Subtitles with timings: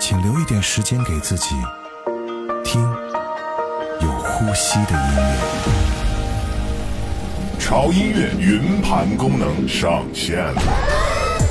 [0.00, 1.56] 请留一点时间给自己，
[2.64, 2.80] 听
[4.00, 5.34] 有呼吸的音乐。
[7.58, 10.62] 潮音乐云盘功能上线了。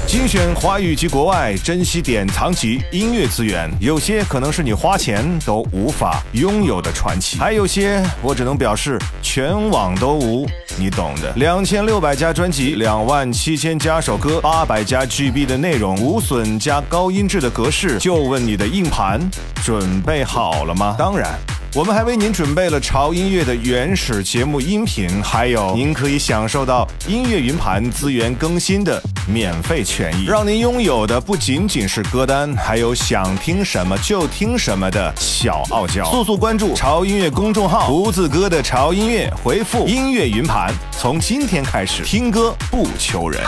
[0.08, 11.32] 精选华语及国外珍稀典藏级音乐资源，有些可能是你花钱都无法拥有的传奇，还有些我只能表示全网都无，你懂的。
[11.36, 19.20] 两千六百家专辑，两万七千加首歌，八百加 GB 的内容，无损加高音质的格式，就问你的硬盘
[19.64, 20.96] 准备好了吗？
[20.98, 21.38] 当然。
[21.76, 36.10] 我们还为您准备了潮音乐的原始节目音频，还有您可以享受到音乐云盘资源更新的免费权益，让您拥有的不仅仅是歌单，还有想听什么就听什么的小傲娇。
[36.10, 43.44] 速速关注潮音乐公众号，胡子哥的潮音乐，回复音乐云盘，从今天开始听歌不求人。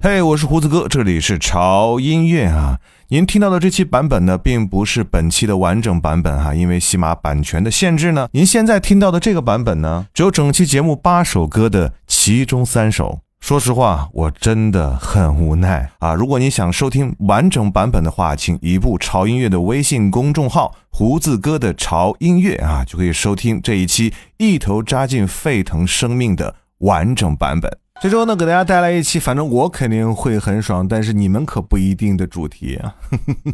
[0.00, 2.78] 嘿，我是胡子哥，这里是潮音乐啊。
[3.08, 8.28] 您听到的这期版本呢，并不是本期的完整版本哈，因为喜马版权的限制呢。
[8.30, 13.25] 您现在听到的这个版本呢，只有整期节目八首歌的其中三首。
[13.46, 16.12] 说实话，我真的很无奈啊！
[16.14, 27.70] 如果你想收听完整版本的话，请移步潮音乐的微信公众号“胡子哥的潮音乐”啊，就可以收听这一期一头扎进沸腾生命的完整版本。
[28.02, 32.96] 这周呢，给大家带来一期，反正我肯定会很爽，但是你们可不一定的主题啊。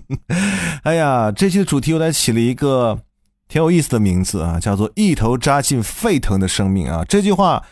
[0.84, 2.98] 哎呀，这期的主题我来起了一个
[3.47, 7.04] 挺有意思的名字啊，叫做“一头扎进沸腾的生命”啊。
[7.06, 7.62] 这句话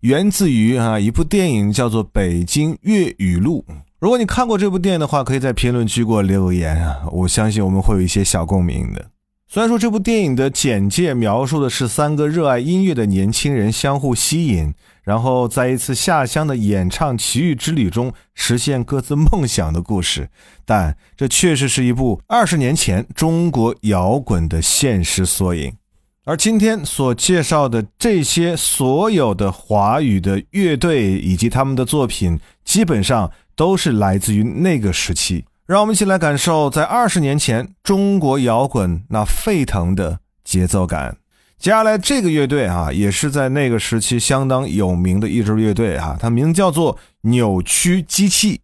[0.00, 3.66] 源自于啊一部电影，叫做《北京粤语录》。
[3.98, 9.10] 如果你看过这部电影的话，可以在评论区给我留言啊，我相信我们会有一些小共鸣的。
[9.46, 14.72] 虽然说这部电影的简介描述的是三个热爱音乐的年轻人相互吸引。
[15.02, 20.28] 然后在一次下乡的演唱奇遇之旅中实现各自梦想的故事，
[20.64, 25.72] 但这确实是一部二十年前中国摇滚的现实缩影。
[26.30, 35.44] 而今天所介绍的这些所有的华语的乐队以及他们的作品，基本上都是来自于那个时期。
[35.66, 41.16] 让我们一起来感受在二十年前中国摇滚那沸腾的节奏感。
[41.58, 48.60] 接下来这个乐队啊，也是在那个时期相当有名的一支乐队啊，它名叫做扭曲机器。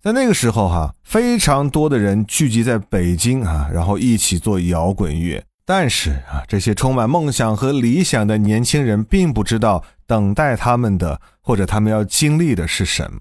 [0.00, 5.44] 在那个时候哈，非常多的人聚集在北京啊，然后一起做摇滚乐。
[5.64, 13.20] 但是啊，这些充满梦想和理想的年轻人并不知道等待他们的或者他们要经历的是什么。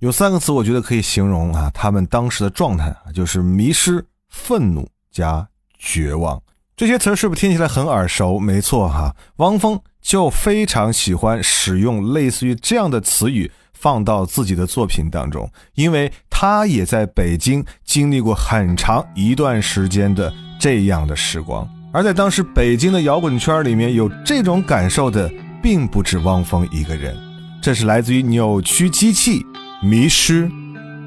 [0.00, 5.48] 有三个词，我觉得可以形容啊，他们当时的状态啊，就是迷失、愤怒加
[5.78, 6.40] 绝望。
[6.76, 8.38] 这些词是不是听起来很耳熟？
[8.38, 21.68] 没错哈，汪峰就非常喜欢使用类似于这样的词语放到自己的作品当中，因为他也在北京经历过很长一段时间的这样的时光。
[21.90, 25.30] 而在当时北京的摇滚圈里面，有这种感受的
[25.62, 27.16] 并不止汪峰一个人。
[27.62, 29.44] 这是来自于扭曲机器，
[29.82, 30.50] 迷失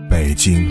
[0.09, 0.68] 北京。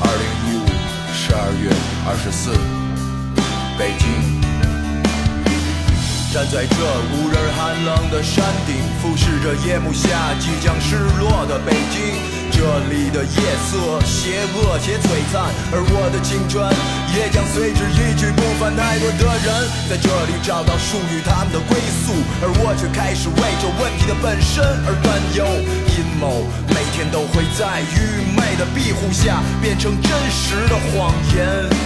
[0.00, 0.66] 二零一五
[1.12, 1.70] 十二月
[2.08, 2.52] 二十四，
[3.78, 4.08] 北京，
[6.32, 6.76] 站在这
[7.10, 12.14] 无人寒冷的山顶，俯视着夜幕下即将失落的北京。
[12.52, 16.62] 这里的夜色邪恶且璀璨，而我的青春
[17.16, 18.70] 也将随之一去不返。
[18.76, 25.44] 太多的人在这里找到属于他们的归宿，而我却开始为这问题的本身而担忧。
[25.98, 31.79] 阴谋每天都会在愚昧的庇护下变成真实的谎言。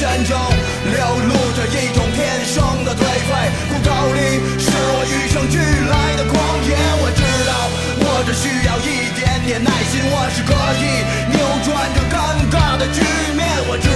[0.00, 0.96] 眼中流
[1.28, 3.52] 露着一种天生的颓废。
[3.68, 6.72] 骨头里是我与生俱来的狂野。
[7.02, 7.52] 我知道，
[8.00, 10.50] 我只需要一点点耐心，我是可
[10.80, 11.04] 以
[11.36, 11.36] 扭
[11.66, 12.16] 转这尴
[12.48, 13.04] 尬的局
[13.36, 13.44] 面。
[13.68, 13.88] 我知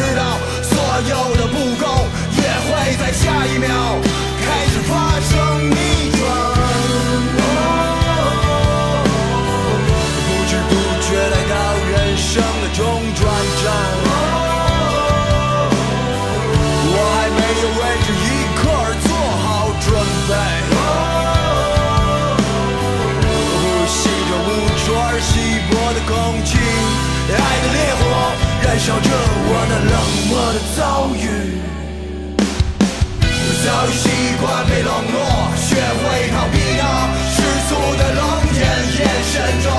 [33.65, 34.11] 早已习
[34.43, 35.25] 惯被冷落，
[35.57, 36.85] 学会逃避那
[37.33, 38.21] 世俗的冷
[38.53, 38.61] 眼，
[38.93, 39.73] 眼神中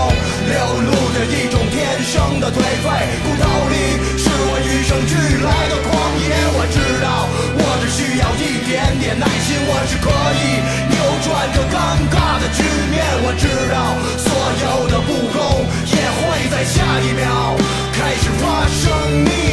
[0.49, 0.57] 流
[0.89, 2.85] 露着一种天生的颓废。
[3.21, 3.77] 骨头里
[4.17, 7.29] 是我与生俱来的狂野，我知道
[7.61, 11.77] 我只需要一点点耐心，我是可以扭转这尴
[12.09, 13.05] 尬的局面。
[13.21, 14.33] 我知道所
[14.65, 15.61] 有的不公
[15.93, 17.53] 也会在下一秒
[17.93, 19.44] 开始发生你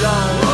[0.00, 0.47] 转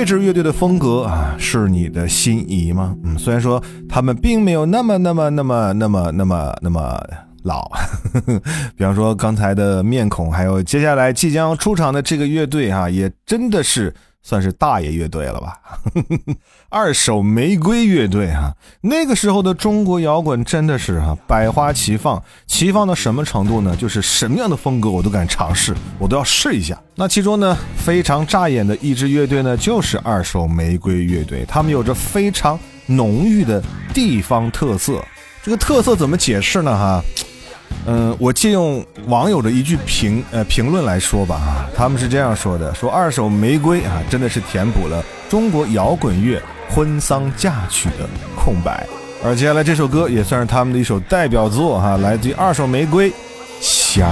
[0.00, 2.96] 这支乐队的风格啊，是你的心仪吗？
[3.04, 6.98] 嗯，虽然说他们并没有那么、那么、那么、那么、那么、那么
[7.42, 7.70] 老，
[8.74, 15.58] 比方说刚才的面孔，还有接下来即将出场的这个乐队啊，也真的是算是大爷乐队了吧？
[16.68, 23.74] 二手玫瑰乐队啊，那个时候的中国摇滚真的是哈、百花齐放，齐放到什么程度呢？
[23.76, 26.80] 就是什么样的风格我都敢尝试，我都要试一下。
[26.94, 33.62] 那其中呢，非常扎眼的一支乐队呢，就是二手玫瑰乐队，他们有着非常浓郁的
[33.94, 35.02] 地方特色。
[35.42, 36.70] 这个特色怎么解释呢？
[36.76, 37.02] 哈，
[37.86, 48.86] 嗯，我借用网友的一句评呃评论来说吧啊，他们是这样说的：说二手玫瑰啊，真的是填补了中国摇滚乐婚丧嫁娶的空白。
[49.24, 53.12] 而接下来这首歌也算是他们的一首代表作哈，来自于二手玫瑰，
[53.60, 54.10] 香。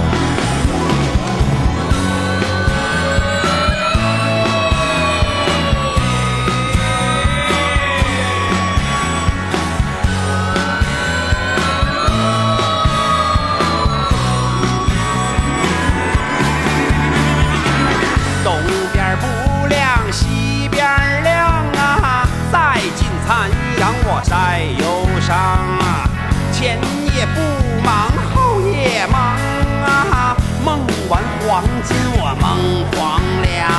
[27.19, 27.41] 也不
[27.83, 29.35] 忙后夜忙
[29.83, 33.69] 啊梦完黄金我梦黄粱。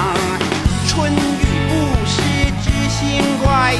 [0.87, 1.73] 春雨不
[2.05, 2.21] 湿
[2.61, 3.75] 知心怪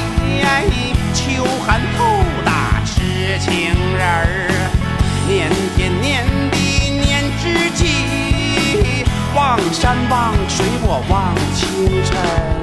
[1.13, 2.03] 秋寒透
[2.43, 3.53] 打痴情
[3.95, 4.49] 人。
[5.27, 12.60] 念天念地念知己望山望水我望清晨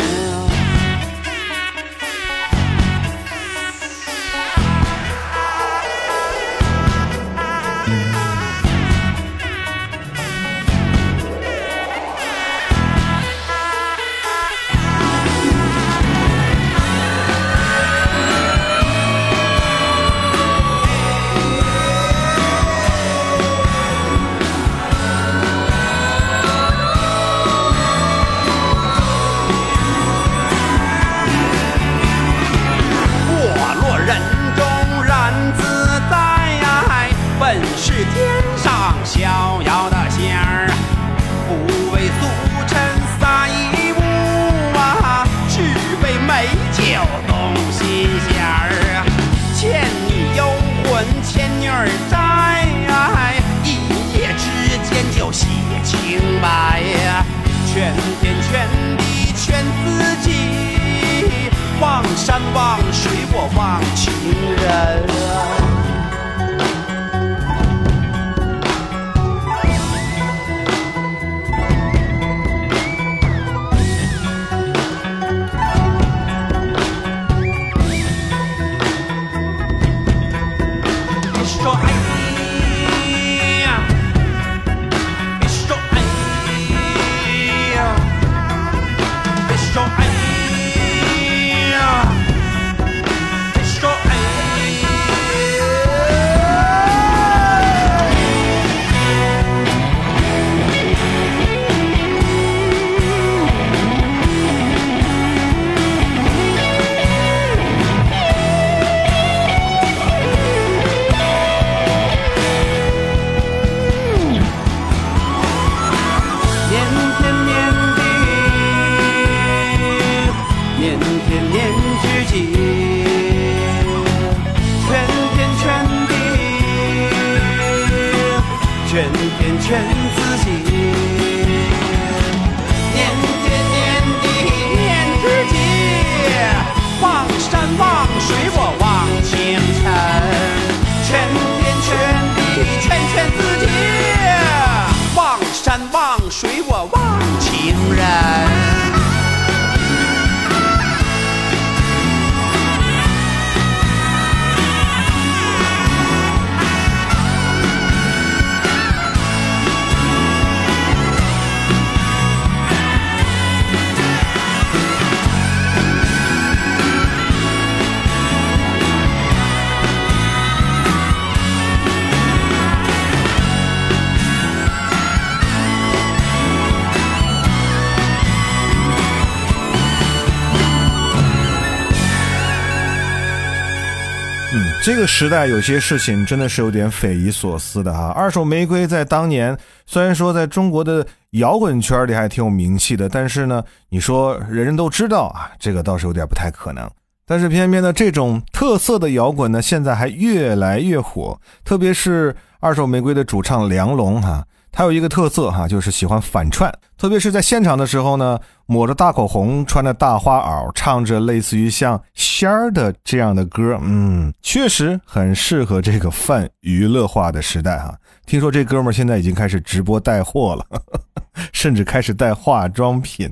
[184.80, 188.08] 这个时代有些事情真的是有点匪夷所思的哈。
[188.16, 196.88] 二手玫瑰在当年虽然说在中国的摇滚圈里还挺有名气的，但是呢，你说人人都知道啊，这个倒是有点不太可能。
[197.26, 204.42] 但是偏偏呢，这种特色的摇滚呢，现在还越来越火，特别是二手玫瑰的主唱梁龙哈。
[204.78, 217.92] 还有一个特色哈，就是喜欢反串，特别是在现场的时候呢，抹着大口红，穿着大花袄，唱着类似于像仙儿的这样的歌，嗯，确实很适合这个泛娱乐化的时代哈。
[218.24, 220.64] 听说这哥们儿现在已经开始直播带货了，
[221.52, 223.28] 甚至开始带化妆品，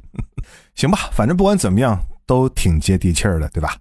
[0.75, 3.76] 行吧，反正不管怎么样都挺接地气儿的，对吧？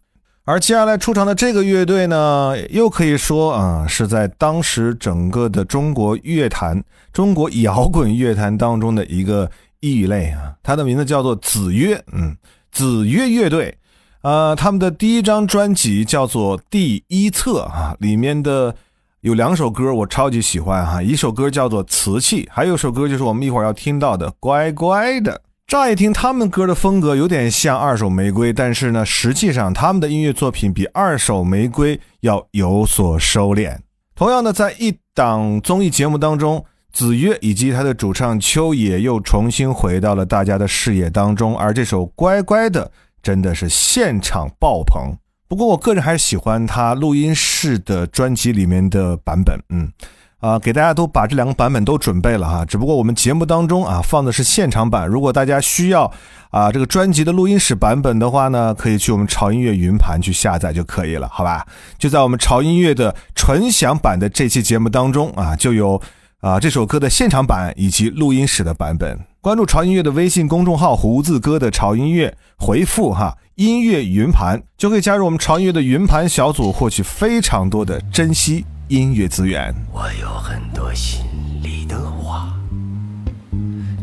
[0.48, 9.50] 而接下来出场的这个乐队呢，又可以说啊，是在当时整个的中国乐坛、中国摇滚乐坛当中的一个
[9.80, 10.54] 异类啊。
[10.62, 12.38] 它的名字叫做子曰，嗯，
[12.72, 13.76] 子曰乐队。
[14.22, 18.76] 呃，他们的第一张专辑叫做《第一册》啊，里面的
[19.22, 25.32] 有两首歌我超级喜欢哈，一首歌叫做《瓷器》，还有首歌就是我们一会儿要听到的《乖乖的》。
[25.68, 33.80] 乍一听他们歌的风格有点像二手玫瑰，但是呢，实际上他们的音乐作品比二手玫瑰要有所收敛。
[34.14, 42.86] 同样的，在一档综艺节目当中，子曰以及他的主唱秋野又重新回到了大家的视野当中，而这首《乖乖的》
[43.24, 45.18] 真的是现场爆棚。
[45.48, 49.92] 不过我个人还是喜欢他录音室的专辑里面的版本，嗯。
[50.46, 56.12] 啊，给大家都把这两个版本都准备了哈，只不过我们节目当中啊放的是现场版，如果大家需要
[56.52, 61.66] 啊这个专辑的录音室版本的话呢，可以去我们潮音乐云盘去下载就可以了，好吧？
[61.98, 66.00] 就在我们潮音乐的纯享版的这期节目当中啊，就有
[66.42, 69.20] 啊这首歌的现场版以及录音室的版本。
[69.42, 78.64] 关注潮音乐的微信公众号“胡子哥的潮音乐”，回复哈音乐云盘就可以加入我们潮音乐的云盘小组，获取非常多的珍惜。
[78.88, 79.74] 音乐资源。
[79.92, 81.26] 我有很多心
[81.64, 82.54] 里的话，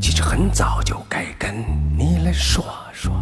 [0.01, 1.55] 其实很早就该跟
[1.97, 3.12] 你来说说，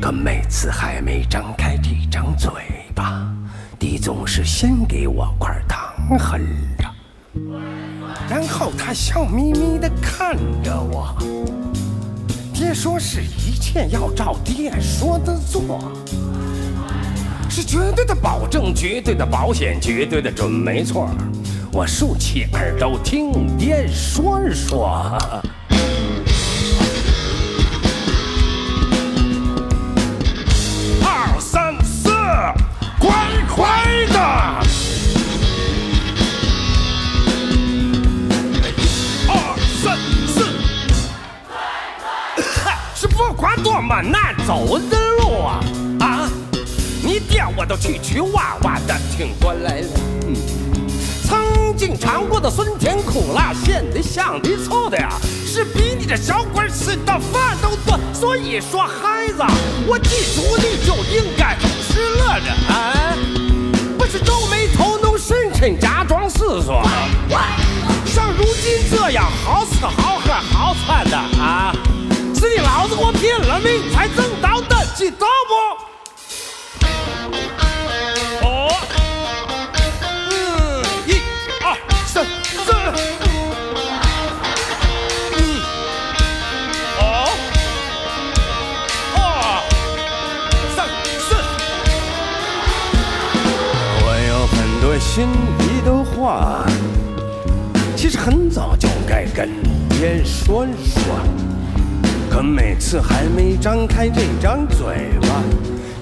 [0.00, 2.50] 可每次还没张开这张嘴
[2.96, 3.32] 巴，
[3.78, 6.40] 你总是先给我块糖哼
[6.78, 6.92] 着，
[8.28, 11.16] 然后他笑眯眯的看着我。
[12.52, 15.92] 爹说是一切要照爹说的做。
[17.56, 21.08] 是绝对的保证，绝对的保险，绝对的准没错。
[21.70, 25.16] 我竖起耳朵听爹说说。
[31.04, 32.10] 二三四，
[32.98, 33.08] 乖
[33.54, 33.64] 乖
[34.08, 34.18] 的。
[38.66, 38.82] 一
[39.28, 40.42] 二三四，
[43.00, 45.60] 是不管多么难走的路啊。
[47.14, 49.86] 一点我都曲曲弯弯的听过来了，
[50.26, 50.34] 嗯，
[51.24, 55.08] 曾经尝过的酸甜苦辣咸的香的臭的呀，
[55.46, 57.96] 是比你这小鬼吃的饭都多。
[58.12, 59.44] 所以说孩子，
[59.86, 63.16] 我记住你就应该总是乐着，哎
[63.96, 66.82] 不是皱眉头弄深沉假装思索。
[68.04, 71.72] 像如今这样好吃好喝好穿的啊，
[72.34, 75.24] 是你老子给我拼了命才挣到的，记得
[95.14, 96.66] 心里的话，
[97.94, 99.48] 其实很早就该跟
[99.88, 101.02] 爹说说，
[102.28, 105.40] 可每次还没张开这张嘴巴，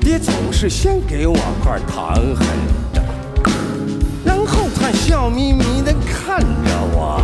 [0.01, 2.47] 爹总是先给我块糖哼
[2.95, 3.03] 着，
[4.25, 7.21] 然后他笑眯眯的看着我。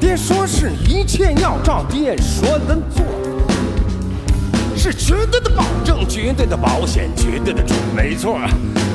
[0.00, 3.06] 爹说是一切要照爹说的做，
[4.76, 8.38] 是绝对保证，绝对的保险，绝对的准没错。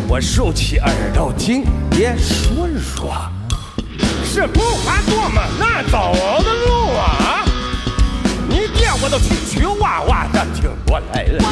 [0.08, 3.14] 我竖起耳朵听爹说说，
[4.24, 7.44] 是不怕多么难走的路啊，
[8.48, 11.44] 你爹我都曲曲哇哇的挺过来了。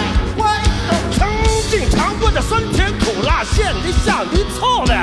[1.18, 1.28] 曾
[1.70, 4.94] 经尝过的酸甜苦辣咸的香的臭的，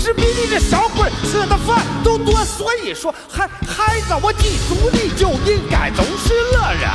[0.00, 2.44] 是比你这小鬼吃的饭都多。
[2.44, 6.90] 所以说，孩孩子，我记住你就应该总是乐人，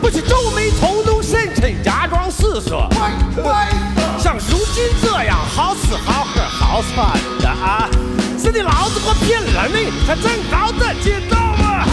[0.00, 1.22] 不去皱眉头都
[10.06, 11.86] 了命才挣到的，知道吗？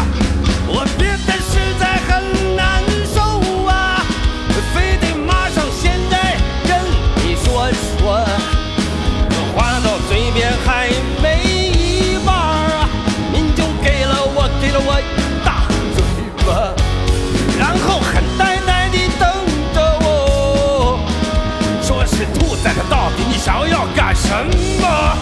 [0.68, 3.22] 我憋得实在很难受
[3.66, 4.04] 啊，
[4.74, 6.72] 非得马上现在跟
[7.24, 7.70] 你说
[8.00, 8.24] 说，
[9.56, 10.90] 话到嘴边还
[11.22, 12.90] 没一半啊，
[13.32, 15.04] 您就给了我给了我一
[15.46, 16.04] 大嘴
[16.46, 16.74] 巴，
[17.58, 19.28] 然后很呆呆地等
[19.74, 21.00] 着我，
[21.82, 22.80] 说是兔崽子。
[22.90, 24.30] 到底你想要干什
[24.82, 25.18] 么？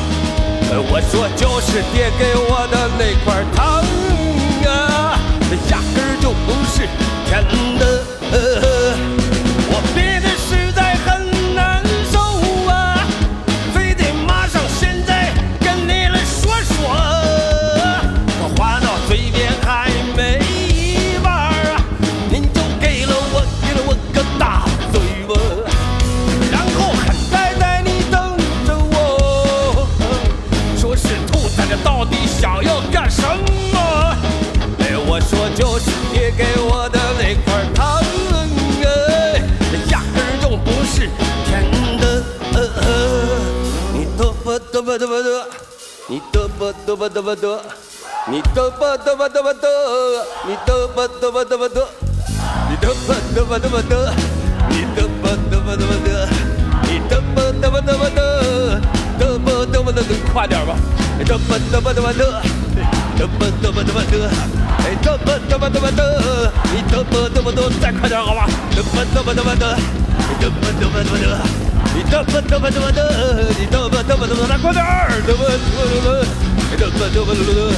[0.71, 3.84] 我说就是爹给我的那块糖
[4.66, 5.20] 啊，
[5.70, 6.88] 压根儿就不是
[7.28, 7.46] 甜
[7.78, 7.99] 的。
[52.89, 54.12] 得吧得吧得吧得，
[54.69, 56.28] 你得吧得吧得吧得，
[56.88, 58.19] 你得吧得吧得吧嘚，
[59.19, 60.75] 嘚吧得吧得得，快点吧，
[61.23, 62.25] 嘚吧嘚吧嘚吧嘚，
[63.15, 64.25] 嘚吧得吧得吧得，
[64.80, 69.78] 哎得吧得吧得吧得，你得吧得吧得，再快点好吧，得吧得吧得吧嘚，
[70.41, 71.38] 嘚吧嘚吧嘚吧嘚。
[71.93, 73.06] 你嘚吧嘚吧嘚吧嘚，
[73.60, 74.89] 你嘚吧嘚吧嘚吧，来快点儿！
[75.28, 76.10] 嘚吧嘚吧嘚吧，
[76.58, 77.69] 你嘚吧嘚吧嘚吧嘚，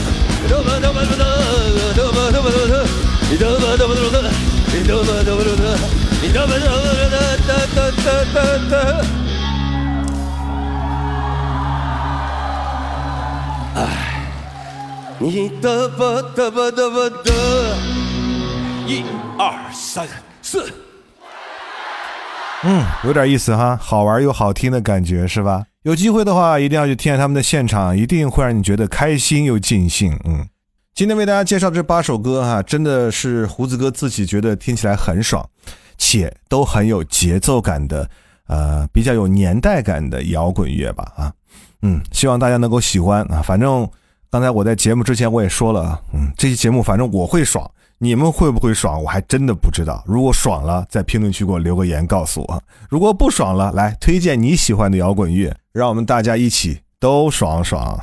[0.47, 1.26] 嘚吧嘚吧嘚吧嘚，
[1.91, 2.88] 嘚吧嘚吧嘚吧嘚，
[3.30, 4.30] 你嘚吧嘚吧嘚吧嘚，
[4.74, 5.76] 你嘚吧嘚吧嘚吧嘚，
[6.22, 8.40] 你嘚吧嘚吧嘚吧嘚嘚嘚嘚
[8.72, 8.74] 嘚。
[13.76, 13.80] 哎，
[15.20, 16.00] 你嘚吧
[16.34, 17.28] 嘚吧嘚吧嘚，
[18.88, 19.04] 一
[19.38, 20.08] 二三
[20.42, 20.72] 四。
[22.64, 25.66] 嗯，有点意思哈，好玩又好听的感觉是吧？
[25.84, 30.18] 有机会的话，一定要去听下他们的现场，一定会让你觉得开心又尽兴。
[30.26, 30.48] 嗯，
[31.02, 35.44] 今天为大家介绍这八首歌哈，真的是胡子哥自己觉得听起来很爽，
[35.98, 38.08] 且都很有节奏感的，
[38.46, 41.34] 呃，比较有年代感的摇滚乐吧啊。
[41.82, 43.42] 嗯，希望大家能够喜欢啊。
[43.42, 43.90] 反正
[44.30, 47.68] 刚才我在节目之前我也说了，嗯，这期节目反正我会爽。
[47.98, 49.02] 你们会不会爽？
[49.02, 50.04] 我还真的不知道。
[50.06, 52.60] 如果爽了，在评论区给我留个言告诉我；
[52.92, 58.00] 如果不爽了，来推荐你喜欢的摇滚乐，让我们大家一起都爽爽。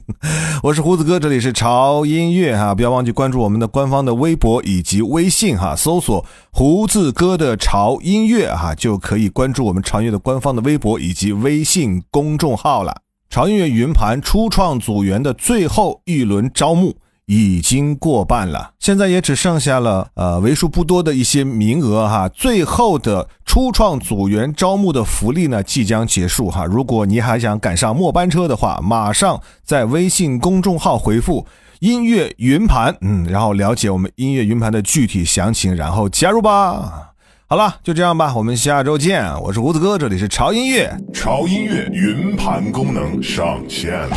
[0.64, 13.02] 我是胡子哥，这里是潮音乐哈，不要忘记关注我们的官方的微博以及微信哈，搜索“胡子哥的潮音乐”哈，就可以关注我们潮音乐的官方的微博以及微信公众号了。
[13.28, 16.96] 潮音乐云盘初创组员的最后一轮招募。
[17.32, 22.28] 已经过半了，现在也只剩下了呃为数不多的一些名额哈。
[22.28, 26.64] 最后的初创组员招募的福利呢即将结束哈。
[26.64, 31.46] 如果你还想赶上末班车的话，马上在微信公众号回复
[31.78, 37.12] “音乐云盘”，嗯，然后了解我们音乐云盘的具体详情，然后加入吧。
[37.46, 39.24] 好了，就这样吧，我们下周见。
[39.40, 44.16] 我是胡子哥，这里是潮音乐，潮音乐云盘功能上线了。